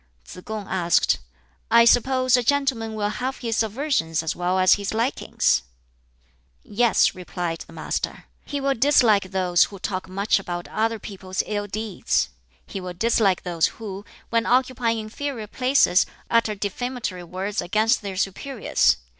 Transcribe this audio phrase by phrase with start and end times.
[0.25, 1.19] Tsz kung asked,
[1.69, 5.61] "I suppose a gentleman will have his aversions as well as his likings?"
[6.63, 11.67] "Yes," replied the Master, "he will dislike those who talk much about other people's ill
[11.67, 12.29] deeds.
[12.65, 18.97] He will dislike those who, when occupying inferior places, utter defamatory words against their superiors.